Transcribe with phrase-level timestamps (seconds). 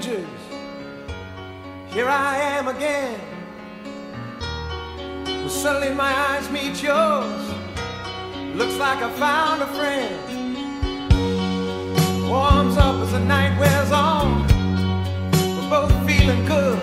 [0.00, 0.28] Strangers.
[1.92, 3.20] Here I am again.
[5.26, 7.42] Well, suddenly my eyes meet yours.
[8.56, 10.14] Looks like I found a friend.
[12.28, 14.42] Warms up as the night wears on.
[15.32, 16.80] We're both feeling good.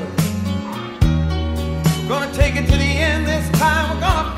[2.02, 3.96] We're gonna take it to the end this time.
[3.96, 4.31] We're gonna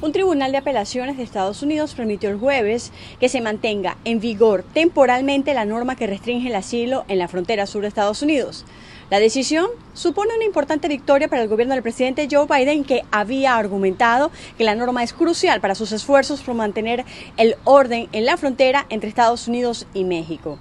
[0.00, 4.64] Un tribunal de apelaciones de Estados Unidos permitió el jueves que se mantenga en vigor
[4.74, 8.64] temporalmente la norma que restringe el asilo en la frontera sur de Estados Unidos.
[9.10, 13.56] La decisión supone una importante victoria para el gobierno del presidente Joe Biden, que había
[13.56, 17.04] argumentado que la norma es crucial para sus esfuerzos por mantener
[17.36, 20.58] el orden en la frontera entre Estados Unidos y México.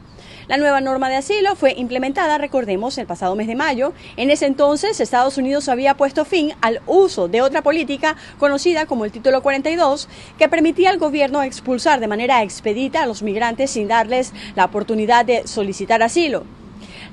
[0.52, 3.94] La nueva norma de asilo fue implementada, recordemos, el pasado mes de mayo.
[4.18, 9.06] En ese entonces, Estados Unidos había puesto fin al uso de otra política conocida como
[9.06, 13.88] el Título 42, que permitía al gobierno expulsar de manera expedita a los migrantes sin
[13.88, 16.44] darles la oportunidad de solicitar asilo.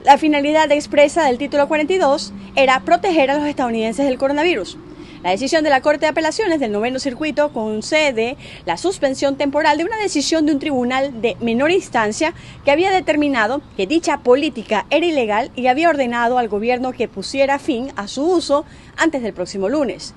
[0.03, 4.79] La finalidad expresa del Título 42 era proteger a los estadounidenses del coronavirus.
[5.23, 8.37] La decisión de la Corte de Apelaciones del Noveno Circuito concede
[8.67, 12.35] la suspensión temporal de una decisión de un tribunal de menor instancia
[12.65, 17.59] que había determinado que dicha política era ilegal y había ordenado al gobierno que pusiera
[17.59, 18.65] fin a su uso
[18.97, 20.15] antes del próximo lunes.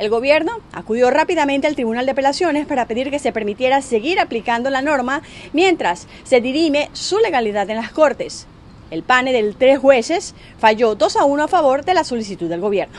[0.00, 4.68] El gobierno acudió rápidamente al Tribunal de Apelaciones para pedir que se permitiera seguir aplicando
[4.68, 8.48] la norma mientras se dirime su legalidad en las Cortes.
[8.90, 12.60] El panel de tres jueces falló 2 a 1 a favor de la solicitud del
[12.60, 12.98] gobierno.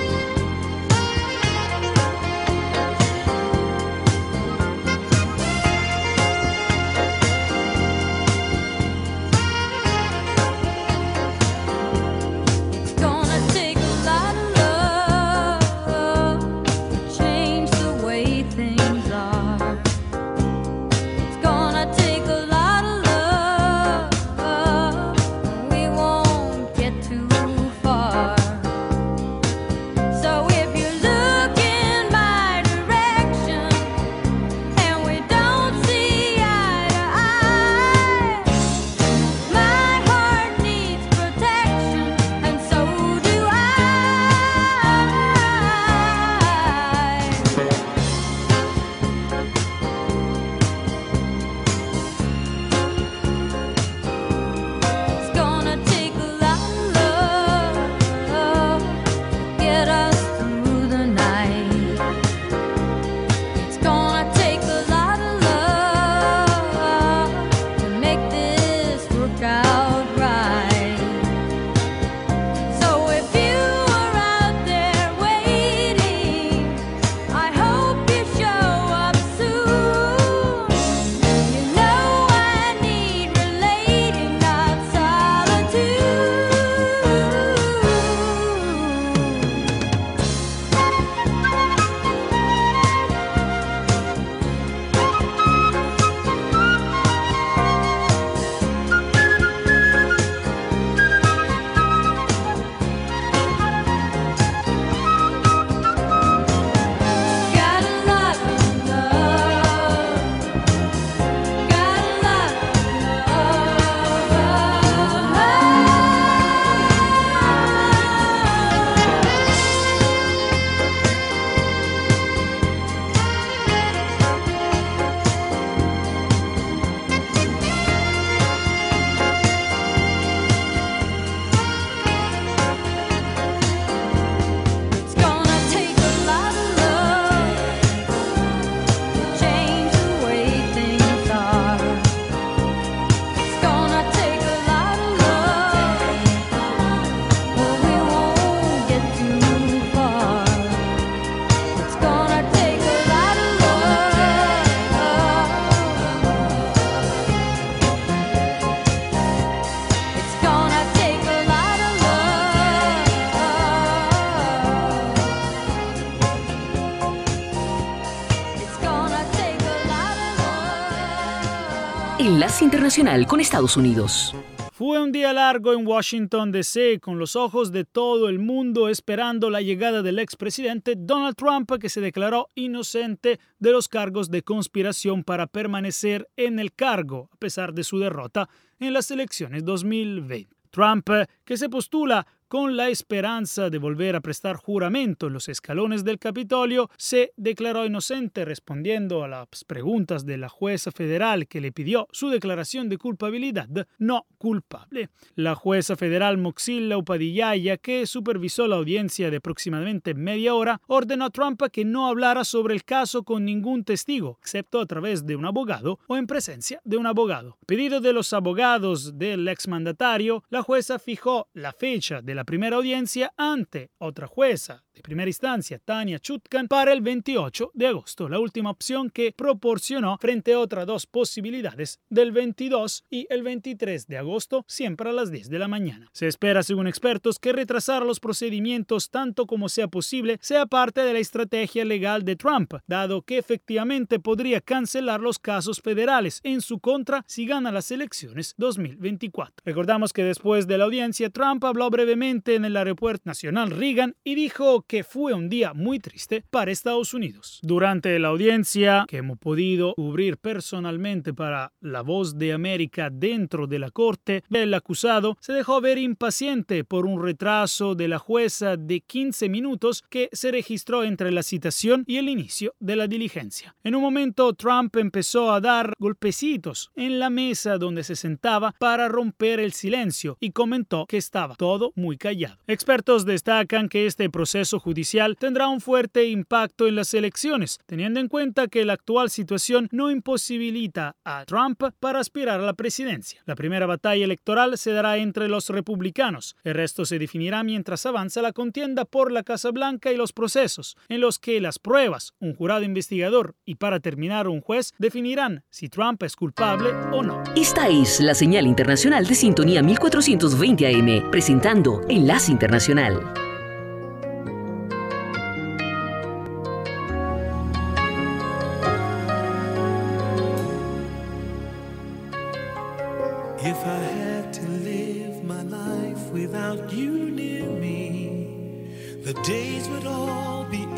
[172.63, 174.35] Internacional con Estados Unidos.
[174.71, 179.49] Fue un día largo en Washington, D.C., con los ojos de todo el mundo esperando
[179.49, 185.23] la llegada del expresidente Donald Trump, que se declaró inocente de los cargos de conspiración
[185.23, 188.49] para permanecer en el cargo, a pesar de su derrota
[188.79, 190.55] en las elecciones 2020.
[190.71, 191.09] Trump,
[191.43, 196.19] que se postula con la esperanza de volver a prestar juramento en los escalones del
[196.19, 202.09] Capitolio, se declaró inocente respondiendo a las preguntas de la jueza federal que le pidió
[202.11, 205.07] su declaración de culpabilidad no culpable.
[205.35, 211.29] La jueza federal Moxilla Upadillaya, que supervisó la audiencia de aproximadamente media hora, ordenó a
[211.29, 215.45] Trump que no hablara sobre el caso con ningún testigo, excepto a través de un
[215.45, 217.57] abogado o en presencia de un abogado.
[217.65, 223.33] Pedido de los abogados del exmandatario, la jueza fijó la fecha de la primera audiencia
[223.37, 228.69] ante otra jueza de primera instancia Tania Chutkan para el 28 de agosto, la última
[228.71, 234.65] opción que proporcionó frente a otras dos posibilidades del 22 y el 23 de agosto,
[234.67, 236.09] siempre a las 10 de la mañana.
[236.13, 241.13] Se espera, según expertos, que retrasar los procedimientos tanto como sea posible sea parte de
[241.13, 246.79] la estrategia legal de Trump, dado que efectivamente podría cancelar los casos federales en su
[246.79, 249.55] contra si gana las elecciones 2024.
[249.65, 254.35] Recordamos que después de la audiencia, Trump habló brevemente en el Aeropuerto Nacional Reagan y
[254.35, 257.59] dijo que fue un día muy triste para Estados Unidos.
[257.63, 263.79] Durante la audiencia que hemos podido cubrir personalmente para La Voz de América dentro de
[263.79, 269.01] la corte, el acusado se dejó ver impaciente por un retraso de la jueza de
[269.01, 273.75] 15 minutos que se registró entre la citación y el inicio de la diligencia.
[273.83, 279.07] En un momento, Trump empezó a dar golpecitos en la mesa donde se sentaba para
[279.07, 282.57] romper el silencio y comentó que estaba todo muy callado.
[282.67, 288.27] Expertos destacan que este proceso judicial tendrá un fuerte impacto en las elecciones, teniendo en
[288.27, 293.41] cuenta que la actual situación no imposibilita a Trump para aspirar a la presidencia.
[293.45, 296.55] La primera batalla electoral se dará entre los republicanos.
[296.63, 300.97] El resto se definirá mientras avanza la contienda por la Casa Blanca y los procesos,
[301.09, 305.89] en los que las pruebas, un jurado investigador y para terminar un juez definirán si
[305.89, 307.43] Trump es culpable o no.
[307.55, 313.50] Esta es la señal internacional de sintonía 1420 AM, presentando Enlace Internacional.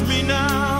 [0.00, 0.79] touch me now.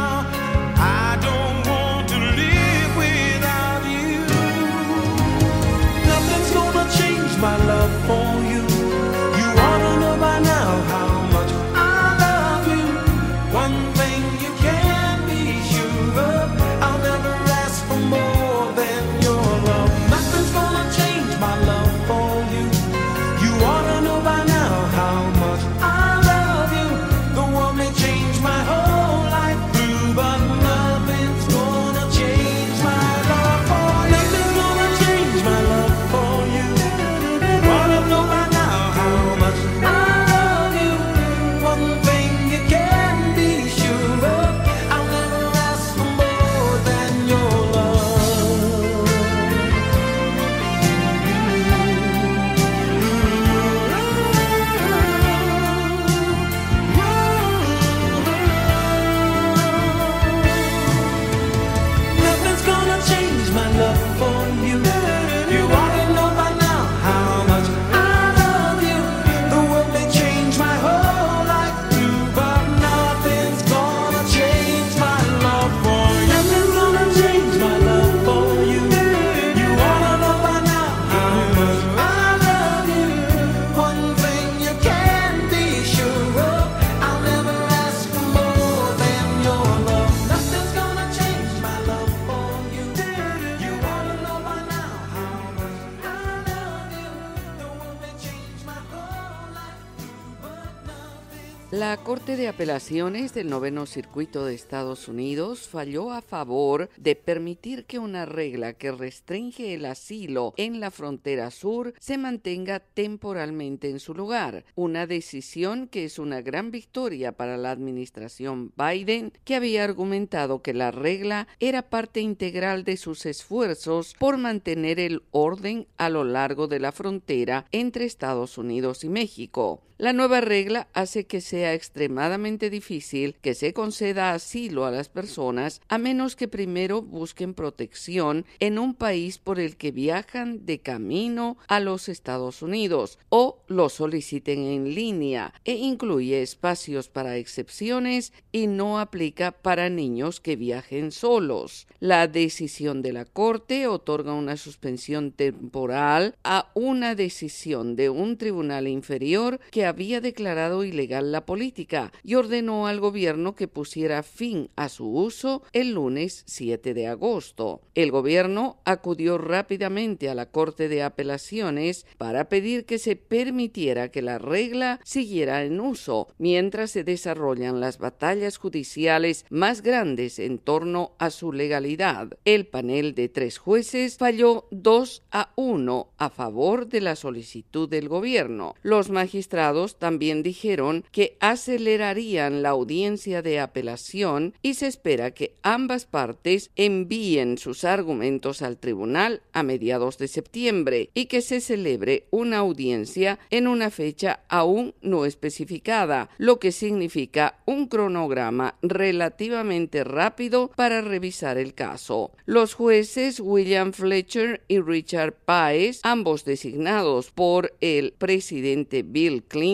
[102.11, 107.99] Corte de Apelaciones del Noveno Circuito de Estados Unidos falló a favor de permitir que
[107.99, 114.13] una regla que restringe el asilo en la frontera sur se mantenga temporalmente en su
[114.13, 120.61] lugar, una decisión que es una gran victoria para la administración Biden, que había argumentado
[120.61, 126.25] que la regla era parte integral de sus esfuerzos por mantener el orden a lo
[126.25, 129.81] largo de la frontera entre Estados Unidos y México.
[130.01, 135.79] La nueva regla hace que sea extremadamente difícil que se conceda asilo a las personas
[135.89, 141.59] a menos que primero busquen protección en un país por el que viajan de camino
[141.67, 148.65] a los Estados Unidos o lo soliciten en línea e incluye espacios para excepciones y
[148.65, 151.85] no aplica para niños que viajen solos.
[151.99, 158.87] La decisión de la Corte otorga una suspensión temporal a una decisión de un tribunal
[158.87, 164.87] inferior que había declarado ilegal la política y ordenó al gobierno que pusiera fin a
[164.87, 167.81] su uso el lunes 7 de agosto.
[167.93, 174.21] El gobierno acudió rápidamente a la Corte de Apelaciones para pedir que se permitiera que
[174.21, 181.11] la regla siguiera en uso mientras se desarrollan las batallas judiciales más grandes en torno
[181.19, 182.29] a su legalidad.
[182.45, 188.07] El panel de tres jueces falló 2 a 1 a favor de la solicitud del
[188.07, 188.75] gobierno.
[188.83, 196.05] Los magistrados también dijeron que acelerarían la audiencia de apelación y se espera que ambas
[196.05, 202.59] partes envíen sus argumentos al tribunal a mediados de septiembre y que se celebre una
[202.59, 211.01] audiencia en una fecha aún no especificada, lo que significa un cronograma relativamente rápido para
[211.01, 212.31] revisar el caso.
[212.45, 219.70] Los jueces William Fletcher y Richard Paez, ambos designados por el presidente Bill Clinton,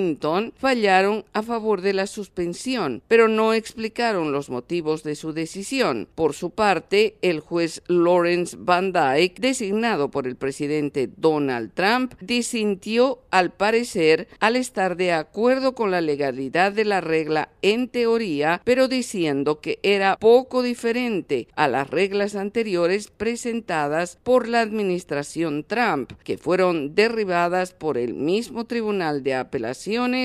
[0.57, 6.07] fallaron a favor de la suspensión, pero no explicaron los motivos de su decisión.
[6.13, 13.19] Por su parte, el juez Lawrence Van Dyke, designado por el presidente Donald Trump, disintió
[13.31, 18.87] al parecer al estar de acuerdo con la legalidad de la regla en teoría, pero
[18.87, 26.37] diciendo que era poco diferente a las reglas anteriores presentadas por la administración Trump, que
[26.37, 29.76] fueron derribadas por el mismo Tribunal de Apelación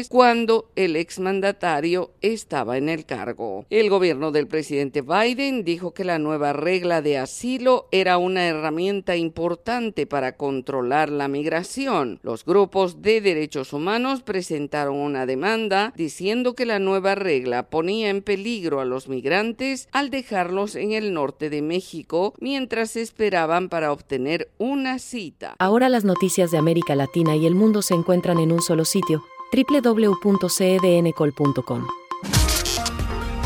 [0.08, 3.66] cuando el exmandatario estaba en el cargo.
[3.70, 9.16] El gobierno del presidente Biden dijo que la nueva regla de asilo era una herramienta
[9.16, 12.18] importante para controlar la migración.
[12.22, 18.22] Los grupos de derechos humanos presentaron una demanda diciendo que la nueva regla ponía en
[18.22, 24.50] peligro a los migrantes al dejarlos en el norte de México mientras esperaban para obtener
[24.58, 25.56] una cita.
[25.58, 29.22] Ahora las noticias de América Latina y el mundo se encuentran en un solo sitio
[29.52, 31.86] www.cedncol.com.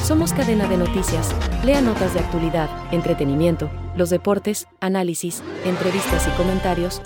[0.03, 1.35] Somos cadena de noticias.
[1.65, 7.03] Lea notas de actualidad, entretenimiento, los deportes, análisis, entrevistas y comentarios.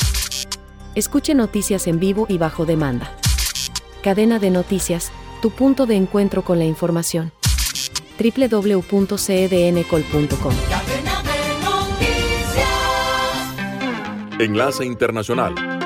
[0.94, 3.16] Escuche noticias en vivo y bajo demanda.
[4.02, 5.10] Cadena de noticias,
[5.40, 7.32] tu punto de encuentro con la información.
[8.18, 10.52] www.cedncol.com.
[14.38, 15.79] Enlace Internacional.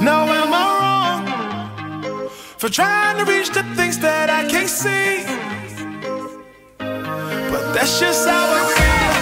[0.00, 2.28] Now am I wrong
[2.58, 5.24] for trying to reach the things that I can't see?
[6.78, 9.16] But that's just how I feel.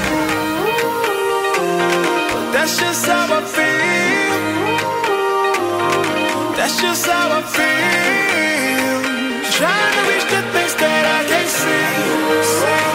[2.32, 4.14] But that's just how I feel.
[6.56, 9.04] That's just how I feel.
[9.52, 11.94] Trying to reach the things that I can't see.
[12.42, 12.93] see,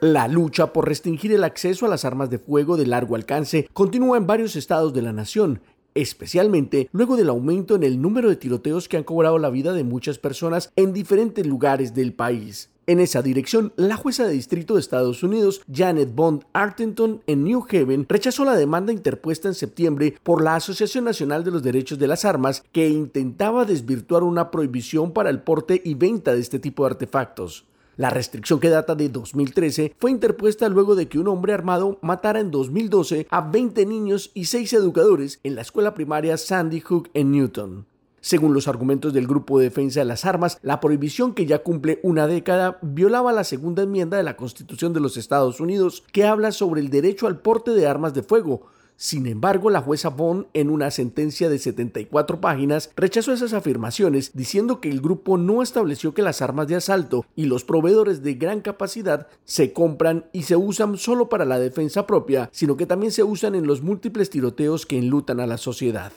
[0.00, 4.16] La lucha por restringir el acceso a las armas de fuego de largo alcance continúa
[4.16, 5.60] en varios estados de la nación,
[6.02, 9.84] especialmente luego del aumento en el número de tiroteos que han cobrado la vida de
[9.84, 12.70] muchas personas en diferentes lugares del país.
[12.90, 17.64] En esa dirección, la jueza de distrito de Estados Unidos, Janet Bond Artenton, en New
[17.70, 22.08] Haven, rechazó la demanda interpuesta en septiembre por la Asociación Nacional de los Derechos de
[22.08, 26.82] las Armas, que intentaba desvirtuar una prohibición para el porte y venta de este tipo
[26.82, 27.64] de artefactos.
[28.00, 32.40] La restricción que data de 2013 fue interpuesta luego de que un hombre armado matara
[32.40, 37.30] en 2012 a 20 niños y 6 educadores en la escuela primaria Sandy Hook en
[37.30, 37.84] Newton.
[38.22, 42.00] Según los argumentos del Grupo de Defensa de las Armas, la prohibición que ya cumple
[42.02, 46.52] una década violaba la segunda enmienda de la Constitución de los Estados Unidos que habla
[46.52, 48.62] sobre el derecho al porte de armas de fuego,
[49.02, 54.82] sin embargo, la jueza Bond, en una sentencia de 74 páginas, rechazó esas afirmaciones, diciendo
[54.82, 58.60] que el grupo no estableció que las armas de asalto y los proveedores de gran
[58.60, 63.22] capacidad se compran y se usan solo para la defensa propia, sino que también se
[63.22, 66.12] usan en los múltiples tiroteos que enlutan a la sociedad.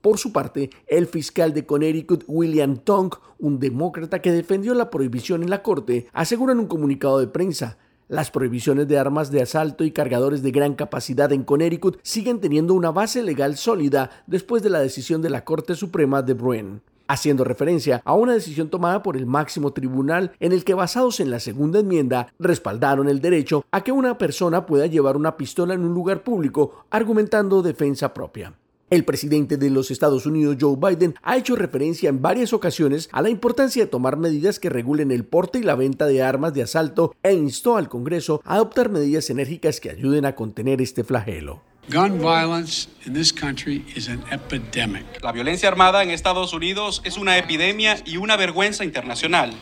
[0.00, 5.42] Por su parte, el fiscal de Connecticut, William Tonk, un demócrata que defendió la prohibición
[5.42, 9.84] en la corte, asegura en un comunicado de prensa las prohibiciones de armas de asalto
[9.84, 14.70] y cargadores de gran capacidad en Connecticut siguen teniendo una base legal sólida después de
[14.70, 19.16] la decisión de la Corte Suprema de Bruen haciendo referencia a una decisión tomada por
[19.16, 23.82] el máximo tribunal en el que basados en la segunda enmienda respaldaron el derecho a
[23.82, 28.52] que una persona pueda llevar una pistola en un lugar público argumentando defensa propia.
[28.90, 33.20] El presidente de los Estados Unidos, Joe Biden, ha hecho referencia en varias ocasiones a
[33.20, 36.62] la importancia de tomar medidas que regulen el porte y la venta de armas de
[36.62, 41.60] asalto e instó al Congreso a adoptar medidas enérgicas que ayuden a contener este flagelo.
[41.90, 45.04] Gun violence in this country is an epidemic.
[45.22, 49.52] La violencia armada en Estados Unidos es una epidemia y una vergüenza internacional.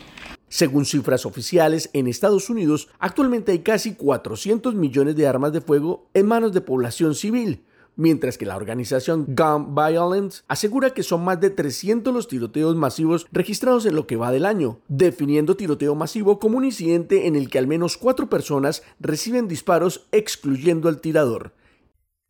[0.47, 6.07] Según cifras oficiales, en Estados Unidos actualmente hay casi 400 millones de armas de fuego
[6.13, 7.65] en manos de población civil,
[7.97, 13.27] mientras que la organización Gun Violence asegura que son más de 300 los tiroteos masivos
[13.31, 17.49] registrados en lo que va del año, definiendo tiroteo masivo como un incidente en el
[17.49, 21.53] que al menos cuatro personas reciben disparos excluyendo al tirador.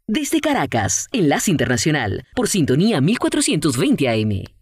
[0.08, 4.57] Desde Caracas, Enlace Internacional, por sintonía 1420 AM.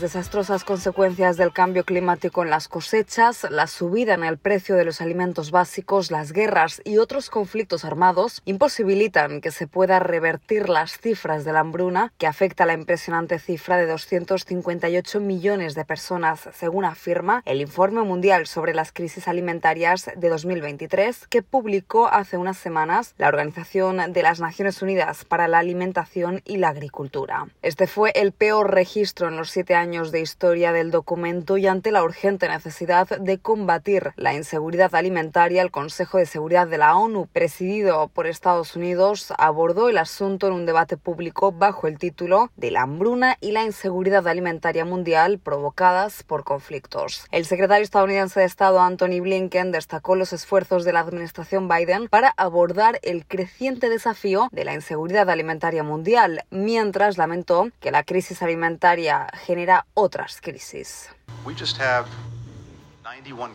[0.00, 5.00] Desastrosas consecuencias del cambio climático en las cosechas, la subida en el precio de los
[5.00, 11.44] alimentos básicos, las guerras y otros conflictos armados imposibilitan que se pueda revertir las cifras
[11.44, 16.84] de la hambruna que afecta a la impresionante cifra de 258 millones de personas, según
[16.84, 23.14] afirma el Informe Mundial sobre las Crisis Alimentarias de 2023 que publicó hace unas semanas
[23.18, 27.46] la Organización de las Naciones Unidas para la Alimentación y la Agricultura.
[27.60, 31.90] Este fue el peor registro en los siete años de historia del documento y ante
[31.90, 37.26] la urgente necesidad de combatir la inseguridad alimentaria, el Consejo de Seguridad de la ONU,
[37.26, 42.70] presidido por Estados Unidos, abordó el asunto en un debate público bajo el título de
[42.70, 47.26] la hambruna y la inseguridad alimentaria mundial provocadas por conflictos.
[47.32, 52.32] El secretario estadounidense de Estado Anthony Blinken destacó los esfuerzos de la administración Biden para
[52.36, 59.26] abordar el creciente desafío de la inseguridad alimentaria mundial, mientras lamentó que la crisis alimentaria
[59.44, 61.08] genera otras crisis.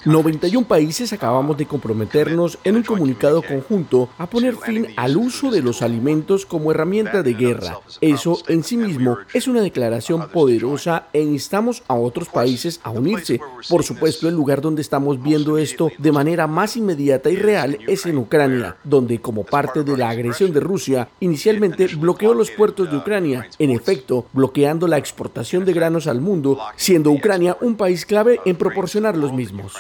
[0.05, 5.61] 91 países acabamos de comprometernos en un comunicado conjunto a poner fin al uso de
[5.61, 7.79] los alimentos como herramienta de guerra.
[8.01, 13.39] Eso en sí mismo es una declaración poderosa e instamos a otros países a unirse.
[13.69, 18.05] Por supuesto, el lugar donde estamos viendo esto de manera más inmediata y real es
[18.05, 22.97] en Ucrania, donde como parte de la agresión de Rusia, inicialmente bloqueó los puertos de
[22.97, 28.39] Ucrania, en efecto, bloqueando la exportación de granos al mundo, siendo Ucrania un país clave
[28.45, 29.44] en proporcionar los mismos.
[29.51, 29.73] mismos.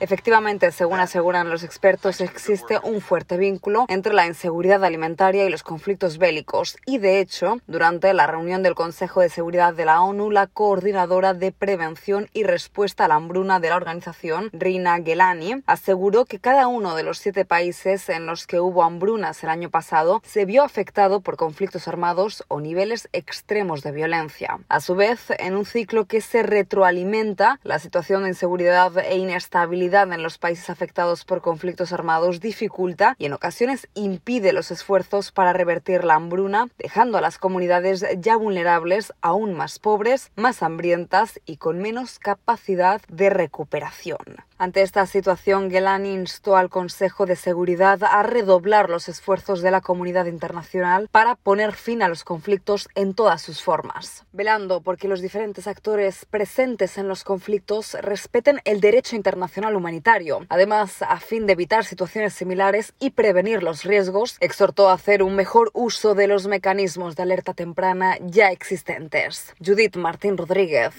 [0.00, 5.62] Efectivamente, según aseguran los expertos, existe un fuerte vínculo entre la inseguridad alimentaria y los
[5.62, 6.76] conflictos bélicos.
[6.84, 11.32] Y de hecho, durante la reunión del Consejo de Seguridad de la ONU, la coordinadora
[11.32, 16.66] de prevención y respuesta a la hambruna de la organización, Rina Gelani, aseguró que cada
[16.66, 20.64] uno de los siete países en los que hubo hambrunas el año pasado se vio
[20.64, 24.58] afectado por conflictos armados o niveles extremos de violencia.
[24.68, 29.83] A su vez, en un ciclo que se retroalimenta, la situación de inseguridad e inestabilidad
[29.84, 35.52] en los países afectados por conflictos armados dificulta y en ocasiones impide los esfuerzos para
[35.52, 41.58] revertir la hambruna, dejando a las comunidades ya vulnerables aún más pobres, más hambrientas y
[41.58, 44.18] con menos capacidad de recuperación.
[44.64, 49.82] Ante esta situación, Gelani instó al Consejo de Seguridad a redoblar los esfuerzos de la
[49.82, 55.20] comunidad internacional para poner fin a los conflictos en todas sus formas, velando porque los
[55.20, 60.46] diferentes actores presentes en los conflictos respeten el derecho internacional humanitario.
[60.48, 65.36] Además, a fin de evitar situaciones similares y prevenir los riesgos, exhortó a hacer un
[65.36, 69.54] mejor uso de los mecanismos de alerta temprana ya existentes.
[69.62, 70.94] Judith Martín Rodríguez.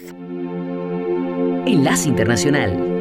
[1.65, 2.95] Enlace Internacional.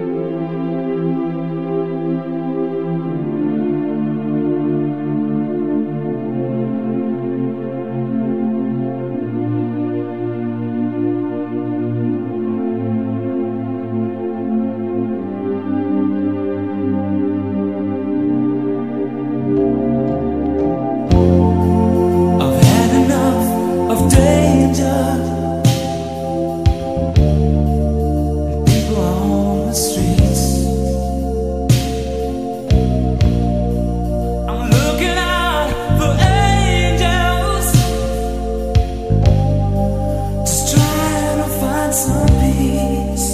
[42.05, 43.34] sabes.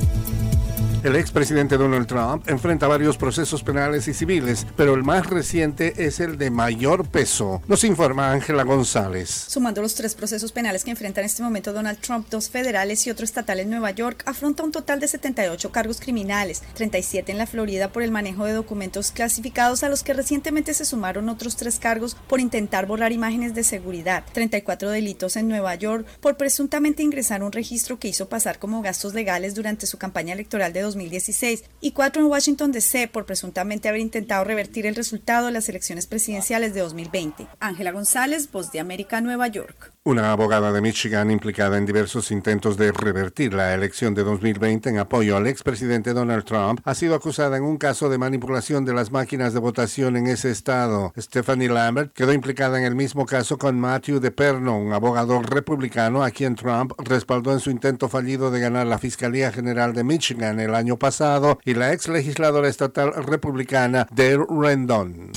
[1.03, 6.19] El expresidente Donald Trump enfrenta varios procesos penales y civiles, pero el más reciente es
[6.19, 7.59] el de mayor peso.
[7.67, 9.31] Nos informa Ángela González.
[9.47, 13.09] Sumando los tres procesos penales que enfrenta en este momento Donald Trump, dos federales y
[13.09, 17.47] otro estatal en Nueva York, afronta un total de 78 cargos criminales, 37 en la
[17.47, 21.79] Florida por el manejo de documentos clasificados a los que recientemente se sumaron otros tres
[21.79, 27.41] cargos por intentar borrar imágenes de seguridad, 34 delitos en Nueva York por presuntamente ingresar
[27.41, 31.91] un registro que hizo pasar como gastos legales durante su campaña electoral de 2016 y
[31.91, 36.73] cuatro en Washington DC por presuntamente haber intentado revertir el resultado de las elecciones presidenciales
[36.73, 37.47] de 2020.
[37.59, 39.90] Ángela González, Voz de América, Nueva York.
[40.03, 44.97] Una abogada de Michigan implicada en diversos intentos de revertir la elección de 2020 en
[44.97, 49.11] apoyo al expresidente Donald Trump ha sido acusada en un caso de manipulación de las
[49.11, 51.13] máquinas de votación en ese estado.
[51.15, 56.31] Stephanie Lambert quedó implicada en el mismo caso con Matthew DePerno, un abogado republicano a
[56.31, 60.73] quien Trump respaldó en su intento fallido de ganar la Fiscalía General de Michigan el
[60.73, 65.31] año pasado y la ex legisladora estatal republicana Dale Rendon.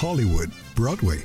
[0.00, 1.24] Hollywood, Broadway,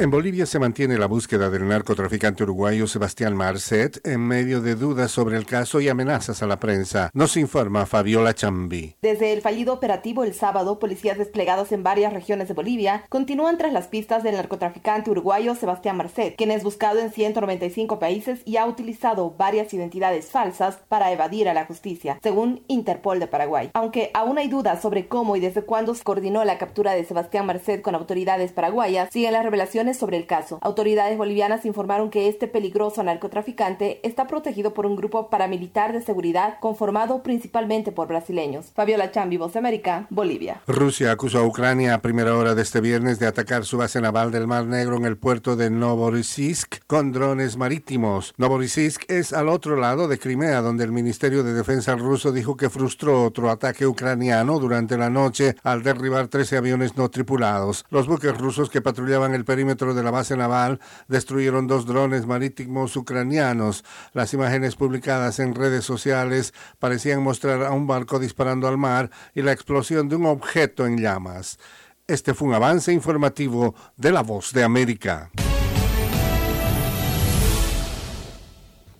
[0.00, 5.10] En Bolivia se mantiene la búsqueda del narcotraficante uruguayo Sebastián Marcet en medio de dudas
[5.10, 7.10] sobre el caso y amenazas a la prensa.
[7.14, 8.94] Nos informa Fabiola Chambi.
[9.02, 13.72] Desde el fallido operativo el sábado, policías desplegados en varias regiones de Bolivia continúan tras
[13.72, 18.66] las pistas del narcotraficante uruguayo Sebastián Marcet, quien es buscado en 195 países y ha
[18.66, 23.70] utilizado varias identidades falsas para evadir a la justicia, según Interpol de Paraguay.
[23.74, 27.46] Aunque aún hay dudas sobre cómo y desde cuándo se coordinó la captura de Sebastián
[27.46, 30.58] Marcet con autoridades paraguayas, siguen las revelaciones sobre el caso.
[30.60, 36.58] Autoridades bolivianas informaron que este peligroso narcotraficante está protegido por un grupo paramilitar de seguridad
[36.60, 38.72] conformado principalmente por brasileños.
[38.74, 40.62] Fabiola Chambi, Voz América, Bolivia.
[40.66, 44.32] Rusia acusó a Ucrania a primera hora de este viernes de atacar su base naval
[44.32, 48.34] del Mar Negro en el puerto de Novorossiysk con drones marítimos.
[48.36, 52.70] Novorossiysk es al otro lado de Crimea, donde el Ministerio de Defensa ruso dijo que
[52.70, 57.84] frustró otro ataque ucraniano durante la noche al derribar 13 aviones no tripulados.
[57.90, 62.96] Los buques rusos que patrullaban el perímetro de la base naval destruyeron dos drones marítimos
[62.96, 63.84] ucranianos.
[64.12, 69.42] Las imágenes publicadas en redes sociales parecían mostrar a un barco disparando al mar y
[69.42, 71.58] la explosión de un objeto en llamas.
[72.06, 75.30] Este fue un avance informativo de La Voz de América.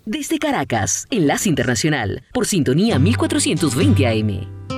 [0.05, 4.78] Desde Caracas, Enlace Internacional, por sintonía 1420 AM.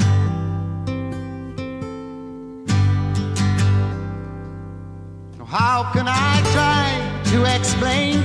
[5.51, 6.87] How can I try
[7.31, 8.23] to explain?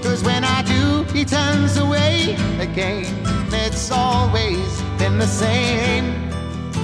[0.00, 3.04] Cause when I do, he turns away again.
[3.52, 6.30] It's always been the same,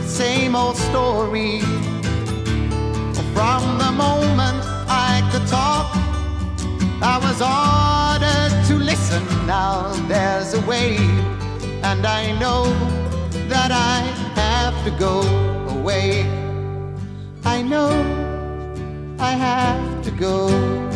[0.02, 1.60] same old story.
[3.36, 5.94] From the moment I could talk,
[7.00, 9.22] I was ordered to listen.
[9.46, 10.96] Now there's a way,
[11.84, 12.64] and I know
[13.46, 14.00] that I
[14.34, 15.20] have to go
[15.68, 16.28] away.
[17.44, 18.25] I know
[19.18, 20.95] I have to go.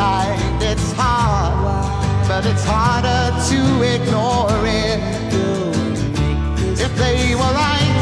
[0.00, 0.62] inside.
[0.62, 1.54] It's hard,
[2.28, 3.60] but it's harder to
[3.94, 5.00] ignore it.
[6.80, 7.96] If they were right,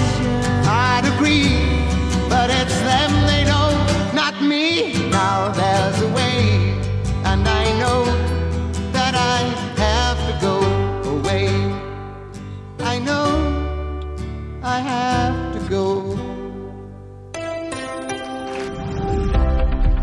[0.65, 1.58] I'd agree,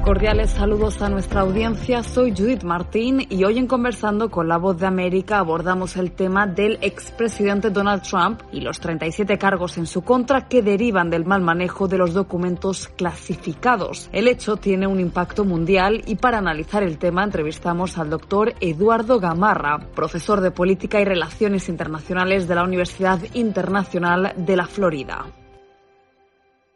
[0.06, 4.78] Cordiales saludos a nuestra audiencia, soy Judith Martín y hoy en Conversando con la Voz
[4.78, 10.04] de América abordamos el tema del expresidente Donald Trump y los 37 cargos en su
[10.04, 14.08] contra que derivan del mal manejo de los documentos clasificados.
[14.14, 19.20] El hecho tiene un impacto mundial y para analizar el tema entrevistamos al doctor Eduardo
[19.20, 25.26] Gamarra, profesor de Política y Relaciones Internacionales de la Universidad Internacional de la Florida.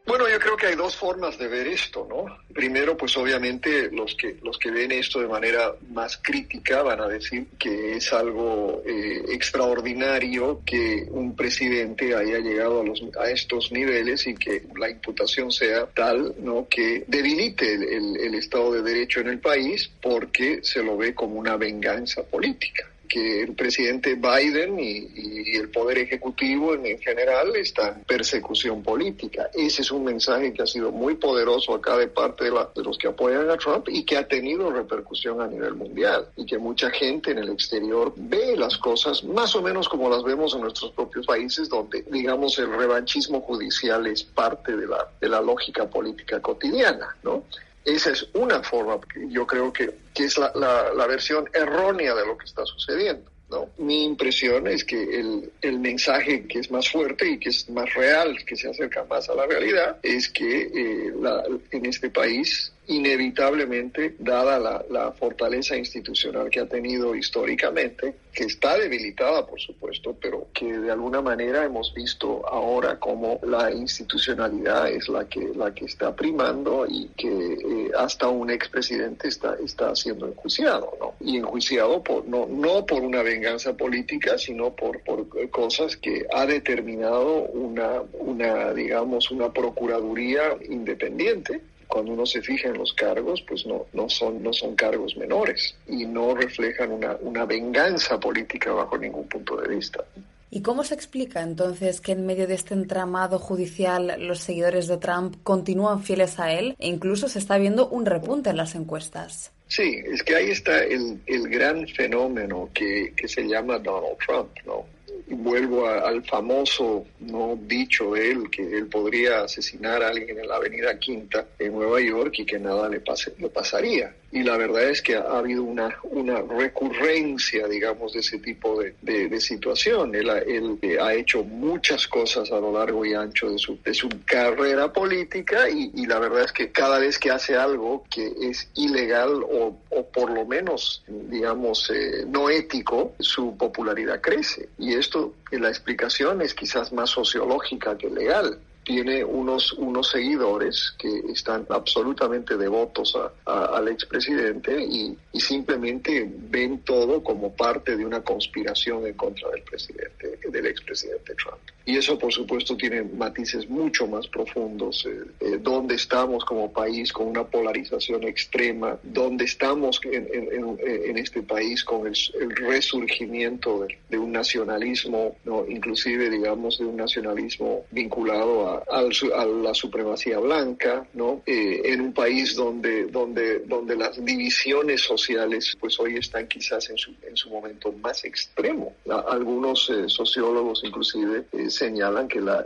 [0.09, 2.39] Bueno, yo creo que hay dos formas de ver esto, ¿no?
[2.51, 7.07] Primero, pues obviamente los que los que ven esto de manera más crítica van a
[7.07, 13.71] decir que es algo eh, extraordinario que un presidente haya llegado a, los, a estos
[13.71, 16.67] niveles y que la imputación sea tal, ¿no?
[16.67, 21.55] Que debilite el, Estado de Derecho en el país porque se lo ve como una
[21.55, 28.03] venganza política que el presidente Biden y, el poder ejecutivo en, en general están en
[28.05, 29.49] persecución política.
[29.53, 32.83] Ese es un mensaje que ha sido muy poderoso acá de parte de, la- de
[32.83, 36.57] los que apoyan a Trump y que ha tenido repercusión a nivel mundial y que
[36.59, 40.61] mucha gente en el exterior ve las cosas más o menos como las vemos en
[40.61, 45.89] nuestros propios países donde digamos el revanchismo judicial es parte de la, de la lógica
[45.89, 47.43] política cotidiana, ¿no?
[47.85, 48.99] Esa es una forma,
[49.29, 53.29] yo creo que, que es la, la- la versión errónea de lo que está sucediendo.
[53.49, 53.67] ¿no?
[53.79, 57.91] Mi impresión es que el, el mensaje que es más fuerte y que es más
[57.95, 62.71] real, que se acerca más a la realidad, es que eh, la- en este país
[62.89, 70.17] inevitablemente, dada la, la fortaleza institucional que ha tenido históricamente, que está debilitada, por supuesto,
[70.19, 75.71] pero que de alguna manera hemos visto ahora como la institucionalidad es la que, la
[75.71, 81.13] que está primando y que eh, hasta un expresidente está, está siendo enjuiciado, ¿no?
[81.19, 86.47] Y enjuiciado por, no, no por una venganza política, sino por, por cosas que ha
[86.47, 93.65] determinado una, una, digamos, una procuraduría independiente cuando uno se fija en los cargos, pues
[93.65, 98.95] no, no, son, no son cargos menores y no reflejan una, una venganza política bajo
[98.95, 100.05] ningún punto de vista.
[100.51, 104.97] ¿Y cómo se explica entonces que en medio de este entramado judicial los seguidores de
[104.97, 109.51] Trump continúan fieles a él e incluso se está viendo un repunte en las encuestas?
[109.67, 114.49] Sí, es que ahí está el, el gran fenómeno que, que se llama Donald Trump,
[114.65, 114.85] ¿no?
[115.31, 120.55] Vuelvo al famoso no dicho de él que él podría asesinar a alguien en la
[120.55, 124.13] Avenida Quinta en Nueva York y que nada le pase, le pasaría.
[124.31, 128.95] Y la verdad es que ha habido una, una recurrencia, digamos, de ese tipo de,
[129.01, 130.13] de- situación.
[130.15, 133.93] Él, él, eh, ha hecho muchas cosas a lo largo y ancho de su, de
[133.93, 138.33] su carrera política y, y la verdad es que cada vez que hace algo que
[138.41, 144.67] es ilegal o, o por lo menos, digamos, eh, no ético, su popularidad crece.
[144.77, 148.59] Y esto, eh, la explicación es quizás más sociológica que legal
[148.89, 153.15] tiene unos, unos seguidores que están absolutamente devotos
[153.45, 159.61] al expresidente y, y simplemente ven todo como parte de una conspiración en contra del
[159.61, 161.59] presidente, del expresidente Trump.
[161.89, 165.07] Y eso, por supuesto, tiene matices mucho más profundos.
[165.07, 168.99] Eh, eh, ¿Dónde estamos como país con una polarización extrema?
[169.01, 172.15] ¿Dónde estamos en, en, este país con el,
[172.57, 175.65] resurgimiento de, un nacionalismo, ¿no?
[175.67, 181.41] inclusive, digamos, de un nacionalismo vinculado a, a, la supremacía blanca, ¿no?
[181.45, 186.97] Eh, en un país donde, donde, donde las divisiones sociales, pues hoy están quizás en
[186.97, 188.95] su, en su momento más extremo.
[189.27, 192.65] algunos sociólogos, inclusive, señalan que la,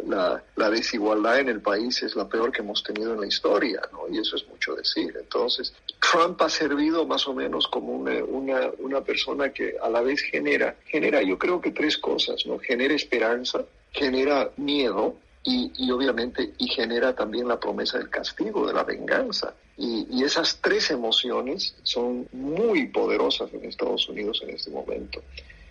[0.55, 4.13] la, desigualdad en el país es la peor que hemos tenido en la historia, ¿no?
[4.13, 5.13] Y eso es mucho decir.
[5.19, 10.01] Entonces, Trump ha servido más o menos como una, una, una persona que a la
[10.01, 12.57] vez genera, genera yo creo que tres cosas, ¿no?
[12.59, 18.73] Genera esperanza, genera miedo y, y, obviamente y genera también la promesa del castigo, de
[18.73, 19.53] la venganza.
[19.77, 25.21] Y, y, esas tres emociones son muy poderosas en Estados Unidos en este momento.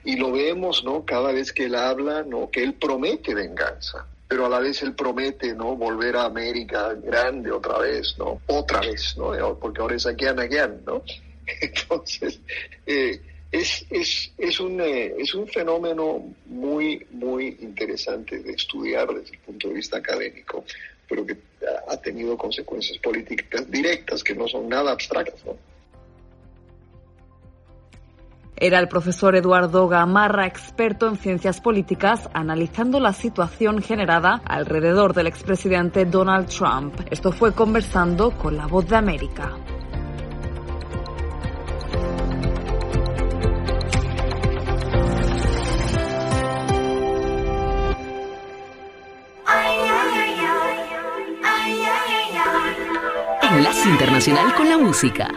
[0.04, 1.04] Y lo vemos, ¿no?
[1.04, 2.50] Cada vez que él habla, ¿no?
[2.50, 5.76] Que él promete venganza, pero a la vez él promete, ¿no?
[5.76, 8.40] Volver a América grande otra vez, ¿no?
[8.46, 9.58] Otra vez, ¿no?
[9.58, 11.02] Porque ahora es again, again, ¿no?
[11.60, 12.40] Entonces,
[12.86, 13.20] eh,
[13.62, 19.38] es, es, es, un, eh, es un fenómeno muy, muy interesante de estudiar desde el
[19.38, 20.64] punto de vista académico,
[21.08, 21.36] pero que
[21.88, 25.56] ha tenido consecuencias políticas directas que no son nada abstractas, ¿no?
[28.56, 35.26] Era el profesor Eduardo Gamarra, experto en ciencias políticas, analizando la situación generada alrededor del
[35.26, 36.94] expresidente Donald Trump.
[37.10, 39.56] Esto fue conversando con La Voz de América.
[53.62, 55.28] Enlace Internacional con la Música.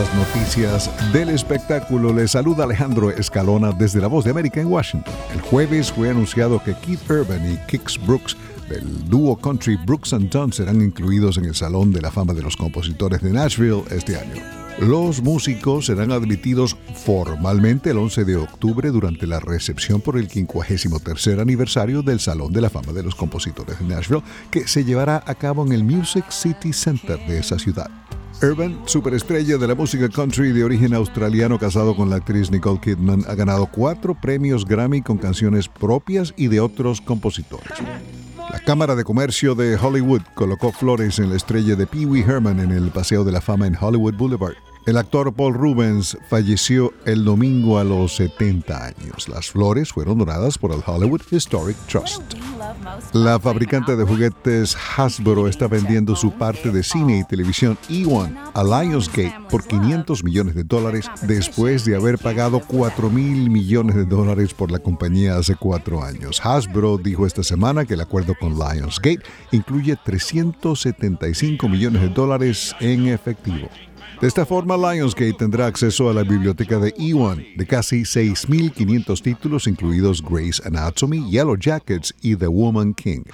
[0.00, 2.12] Las noticias del espectáculo.
[2.12, 5.14] Les saluda Alejandro Escalona desde La Voz de América en Washington.
[5.32, 8.36] El jueves fue anunciado que Keith Urban y Kix Brooks
[8.68, 12.42] del dúo country Brooks and Dunn serán incluidos en el Salón de la Fama de
[12.42, 14.42] los Compositores de Nashville este año.
[14.80, 21.38] Los músicos serán admitidos formalmente el 11 de octubre durante la recepción por el 53
[21.38, 25.34] aniversario del Salón de la Fama de los Compositores de Nashville, que se llevará a
[25.36, 27.90] cabo en el Music City Center de esa ciudad.
[28.42, 33.24] Urban, superestrella de la música country de origen australiano casado con la actriz Nicole Kidman,
[33.26, 37.72] ha ganado cuatro premios Grammy con canciones propias y de otros compositores.
[38.52, 42.60] La Cámara de Comercio de Hollywood colocó flores en la estrella de Pee Wee Herman
[42.60, 44.54] en el Paseo de la Fama en Hollywood Boulevard.
[44.86, 49.28] El actor Paul Rubens falleció el domingo a los 70 años.
[49.28, 52.22] Las flores fueron donadas por el Hollywood Historic Trust.
[53.12, 58.62] La fabricante de juguetes Hasbro está vendiendo su parte de cine y televisión E1 a
[58.62, 64.54] Lionsgate por 500 millones de dólares después de haber pagado 4 mil millones de dólares
[64.54, 66.40] por la compañía hace cuatro años.
[66.44, 73.08] Hasbro dijo esta semana que el acuerdo con Lionsgate incluye 375 millones de dólares en
[73.08, 73.68] efectivo.
[74.20, 79.66] De esta forma, Lionsgate tendrá acceso a la biblioteca de E1 de casi 6.500 títulos,
[79.66, 83.24] incluidos Grey's Anatomy, Yellow Jackets y The Woman King.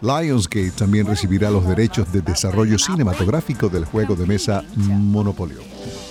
[0.00, 5.60] Lionsgate también recibirá los derechos de desarrollo cinematográfico del juego de mesa Monopolio.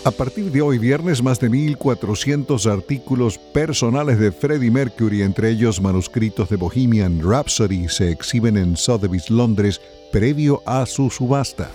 [0.06, 5.82] A partir de hoy viernes, más de 1.400 artículos personales de Freddie Mercury, entre ellos
[5.82, 9.82] manuscritos de Bohemian Rhapsody, se exhiben en Sotheby's, Londres,
[10.12, 11.70] previo a su subasta.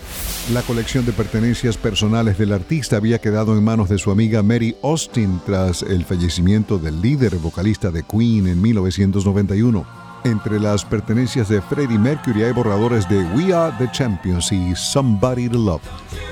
[0.52, 4.76] La colección de pertenencias personales del artista había quedado en manos de su amiga Mary
[4.82, 10.03] Austin tras el fallecimiento del líder vocalista de Queen en 1991.
[10.24, 15.50] Entre las pertenencias de Freddie Mercury hay borradores de We Are the Champions y Somebody
[15.50, 15.82] to Love.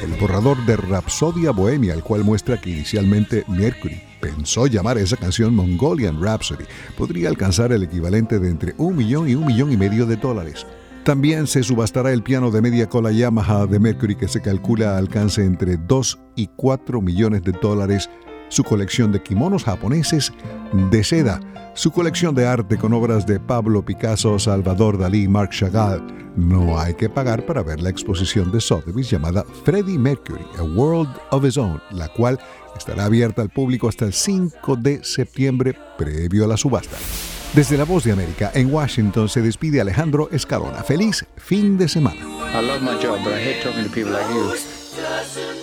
[0.03, 5.19] El borrador de Rhapsodia Bohemia, el cual muestra que inicialmente Mercury pensó llamar a esa
[5.19, 6.65] canción Mongolian Rhapsody,
[6.97, 10.67] podría alcanzar el equivalente de entre un millón y un millón y medio de dólares.
[11.05, 15.45] También se subastará el piano de media cola Yamaha de Mercury que se calcula alcance
[15.45, 18.09] entre 2 y 4 millones de dólares,
[18.53, 20.31] su colección de kimonos japoneses
[20.91, 21.41] de seda,
[21.75, 26.07] su colección de arte con obras de Pablo Picasso, Salvador Dalí Marc Chagall.
[26.37, 31.09] No hay que pagar para ver la exposición de Sotheby's llamada Freddie Mercury, A World
[31.31, 32.39] of His Own, la cual
[32.77, 36.99] estará abierta al público hasta el 5 de septiembre previo a la subasta.
[37.55, 40.83] Desde La Voz de América, en Washington, se despide Alejandro Escalona.
[40.83, 42.21] Feliz fin de semana.
[42.21, 45.62] I love my job, but I hate talking to people like you.